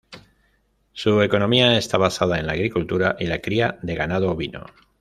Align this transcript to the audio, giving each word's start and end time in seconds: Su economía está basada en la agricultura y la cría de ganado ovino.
Su 0.93 1.21
economía 1.21 1.77
está 1.77 1.99
basada 1.99 2.39
en 2.39 2.47
la 2.47 2.53
agricultura 2.53 3.17
y 3.19 3.27
la 3.27 3.39
cría 3.39 3.77
de 3.83 3.93
ganado 3.93 4.31
ovino. 4.31 4.65